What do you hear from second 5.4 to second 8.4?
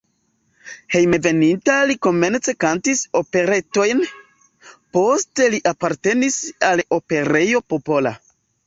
li apartenis al Operejo Popola.